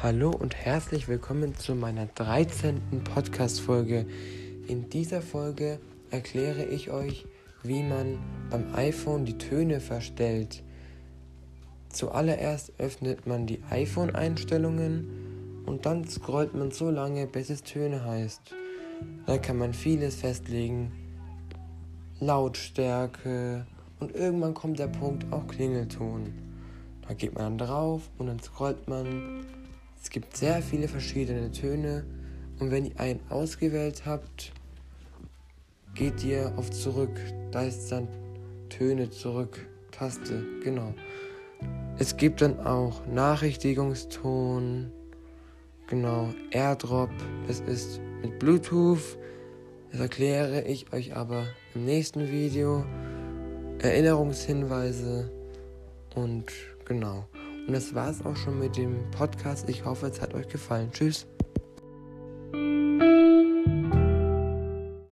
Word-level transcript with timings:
Hallo 0.00 0.30
und 0.30 0.54
herzlich 0.54 1.08
willkommen 1.08 1.56
zu 1.56 1.74
meiner 1.74 2.06
13. 2.06 3.02
Podcast-Folge. 3.02 4.06
In 4.68 4.88
dieser 4.88 5.20
Folge 5.20 5.80
erkläre 6.12 6.64
ich 6.66 6.92
euch, 6.92 7.26
wie 7.64 7.82
man 7.82 8.16
beim 8.48 8.72
iPhone 8.76 9.24
die 9.24 9.38
Töne 9.38 9.80
verstellt. 9.80 10.62
Zuallererst 11.88 12.74
öffnet 12.78 13.26
man 13.26 13.48
die 13.48 13.60
iPhone-Einstellungen 13.70 15.64
und 15.66 15.84
dann 15.84 16.08
scrollt 16.08 16.54
man 16.54 16.70
so 16.70 16.90
lange, 16.90 17.26
bis 17.26 17.50
es 17.50 17.64
Töne 17.64 18.04
heißt. 18.04 18.54
Da 19.26 19.36
kann 19.36 19.58
man 19.58 19.74
vieles 19.74 20.14
festlegen, 20.14 20.92
Lautstärke 22.20 23.66
und 23.98 24.14
irgendwann 24.14 24.54
kommt 24.54 24.78
der 24.78 24.86
Punkt 24.86 25.26
auch 25.32 25.48
Klingelton. 25.48 26.32
Da 27.08 27.14
geht 27.14 27.34
man 27.34 27.58
dann 27.58 27.66
drauf 27.66 28.08
und 28.16 28.28
dann 28.28 28.38
scrollt 28.38 28.86
man 28.86 29.44
es 30.00 30.10
gibt 30.10 30.36
sehr 30.36 30.62
viele 30.62 30.88
verschiedene 30.88 31.50
Töne 31.50 32.04
und 32.58 32.70
wenn 32.70 32.86
ihr 32.86 32.98
einen 32.98 33.20
ausgewählt 33.28 34.04
habt, 34.06 34.52
geht 35.94 36.24
ihr 36.24 36.52
auf 36.56 36.70
zurück. 36.70 37.20
Da 37.50 37.62
ist 37.62 37.90
dann 37.90 38.08
Töne 38.68 39.10
zurück, 39.10 39.66
Taste, 39.90 40.44
genau. 40.62 40.94
Es 41.98 42.16
gibt 42.16 42.40
dann 42.40 42.60
auch 42.60 43.04
Nachrichtigungston, 43.06 44.92
genau, 45.88 46.32
AirDrop, 46.50 47.10
das 47.46 47.60
ist 47.60 48.00
mit 48.22 48.38
Bluetooth. 48.38 49.18
Das 49.90 50.00
erkläre 50.00 50.62
ich 50.62 50.92
euch 50.92 51.16
aber 51.16 51.46
im 51.74 51.86
nächsten 51.86 52.30
Video. 52.30 52.84
Erinnerungshinweise 53.80 55.30
und 56.14 56.52
genau. 56.84 57.26
Und 57.68 57.74
das 57.74 57.94
war 57.94 58.08
es 58.08 58.24
auch 58.24 58.34
schon 58.34 58.58
mit 58.58 58.78
dem 58.78 58.96
Podcast. 59.10 59.68
Ich 59.68 59.84
hoffe, 59.84 60.06
es 60.06 60.22
hat 60.22 60.32
euch 60.32 60.48
gefallen. 60.48 60.90
Tschüss. 60.90 61.26